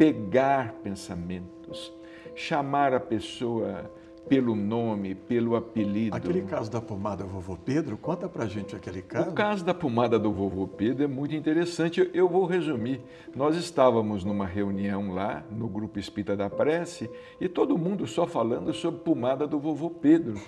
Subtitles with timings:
[0.00, 1.92] pegar pensamentos,
[2.34, 3.90] chamar a pessoa
[4.26, 6.16] pelo nome, pelo apelido.
[6.16, 9.28] Aquele caso da pomada vovô Pedro, conta pra gente aquele caso.
[9.28, 12.10] O caso da pomada do vovô Pedro é muito interessante.
[12.14, 13.02] Eu vou resumir.
[13.36, 18.72] Nós estávamos numa reunião lá, no grupo Espírita da Prece, e todo mundo só falando
[18.72, 20.40] sobre pomada do vovô Pedro.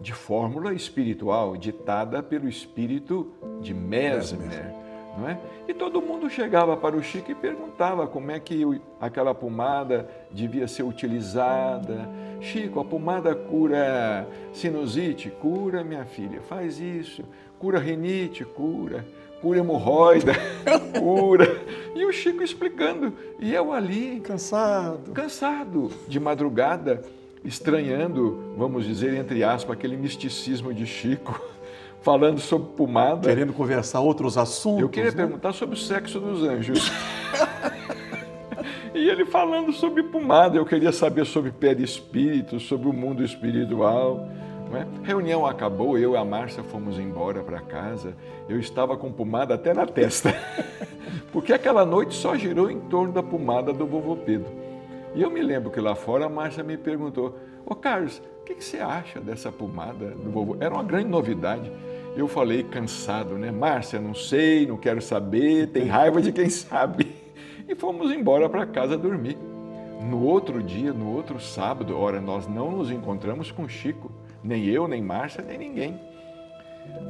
[0.00, 3.30] De fórmula espiritual, ditada pelo espírito
[3.60, 4.87] de Mesmer.
[5.18, 5.38] Não é?
[5.66, 8.62] E todo mundo chegava para o Chico e perguntava como é que
[9.00, 12.08] aquela pomada devia ser utilizada.
[12.40, 15.28] Chico, a pomada cura sinusite?
[15.30, 17.24] Cura, minha filha, faz isso.
[17.58, 18.44] Cura rinite?
[18.44, 19.04] Cura.
[19.42, 20.32] Cura hemorroida?
[20.98, 21.46] cura.
[21.96, 23.12] E o Chico explicando.
[23.40, 24.20] E eu ali.
[24.20, 25.10] Cansado.
[25.10, 25.90] Cansado.
[26.06, 27.02] De madrugada,
[27.44, 31.40] estranhando, vamos dizer, entre aspas, aquele misticismo de Chico
[32.02, 33.28] falando sobre pomada.
[33.28, 34.82] Querendo conversar outros assuntos.
[34.82, 35.16] Eu queria né?
[35.16, 36.90] perguntar sobre o sexo dos anjos.
[38.94, 44.28] e ele falando sobre pomada, eu queria saber sobre perispírito, sobre o mundo espiritual.
[44.74, 45.06] É?
[45.06, 48.14] Reunião acabou, eu e a Márcia fomos embora para casa.
[48.48, 50.34] Eu estava com pomada até na testa,
[51.32, 54.50] porque aquela noite só girou em torno da pomada do vovô Pedro.
[55.14, 58.54] E eu me lembro que lá fora a Márcia me perguntou: Ô Carlos, o que,
[58.54, 60.56] que você acha dessa pomada do vovô?
[60.60, 61.72] Era uma grande novidade.
[62.16, 63.50] Eu falei cansado, né?
[63.50, 67.06] Márcia, não sei, não quero saber, tem raiva de quem sabe.
[67.68, 69.36] E fomos embora para casa dormir.
[70.00, 74.10] No outro dia, no outro sábado, ora, nós não nos encontramos com Chico,
[74.42, 76.00] nem eu, nem Márcia, nem ninguém.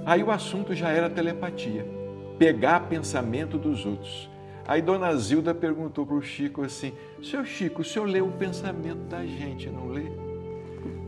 [0.05, 1.87] Aí o assunto já era telepatia,
[2.39, 4.29] pegar pensamento dos outros.
[4.67, 9.01] Aí Dona Zilda perguntou para o Chico assim: Seu Chico, o senhor lê o pensamento
[9.09, 10.05] da gente, não lê?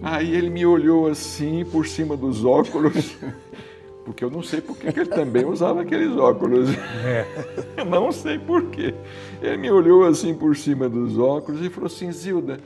[0.03, 3.17] Aí ele me olhou assim por cima dos óculos,
[4.11, 6.69] porque eu não sei por que ele também usava aqueles óculos.
[7.05, 7.25] É.
[7.89, 8.93] Não sei por quê.
[9.41, 12.59] Ele me olhou assim por cima dos óculos e falou assim: Zilda,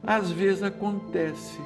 [0.00, 1.58] às vezes acontece,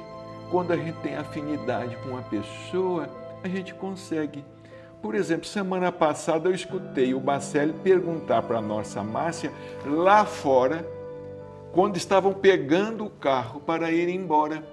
[0.49, 3.07] quando a gente tem afinidade com uma pessoa,
[3.43, 4.43] a gente consegue
[5.01, 9.51] por exemplo, semana passada eu escutei o Bacelli perguntar para a nossa Márcia
[9.85, 10.83] lá fora,
[11.71, 14.63] quando estavam pegando o carro para ir embora.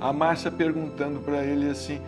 [0.00, 2.00] A Márcia perguntando para ele assim: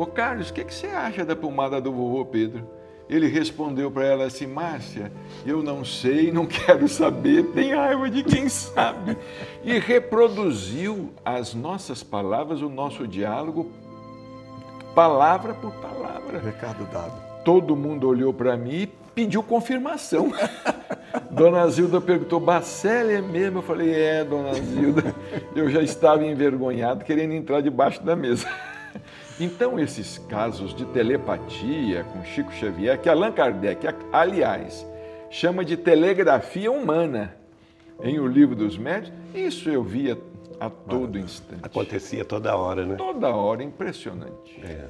[0.00, 2.66] Ô Carlos, o que, que você acha da pomada do vovô Pedro?
[3.06, 5.12] Ele respondeu para ela assim: Márcia,
[5.44, 9.18] eu não sei, não quero saber, tem raiva de quem sabe.
[9.62, 13.70] E reproduziu as nossas palavras, o nosso diálogo,
[14.94, 16.38] palavra por palavra.
[16.38, 17.20] Recado dado.
[17.44, 20.32] Todo mundo olhou para mim e pediu confirmação.
[21.30, 23.58] dona Zilda perguntou, Bacelli é mesmo?
[23.58, 25.14] Eu falei, é, dona Zilda.
[25.54, 28.48] Eu já estava envergonhado, querendo entrar debaixo da mesa.
[29.38, 34.86] Então, esses casos de telepatia com Chico Xavier, que Allan Kardec, aliás,
[35.30, 37.34] chama de telegrafia humana
[38.02, 40.18] em O Livro dos Médios, isso eu via
[40.58, 41.60] a todo instante.
[41.62, 42.96] Acontecia toda hora, né?
[42.96, 44.60] Toda hora, impressionante.
[44.62, 44.86] É.